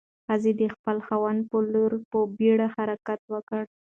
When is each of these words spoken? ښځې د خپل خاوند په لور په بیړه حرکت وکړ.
ښځې 0.25 0.51
د 0.59 0.61
خپل 0.73 0.97
خاوند 1.07 1.39
په 1.51 1.57
لور 1.73 1.91
په 2.11 2.19
بیړه 2.37 2.67
حرکت 2.75 3.19
وکړ. 3.33 3.63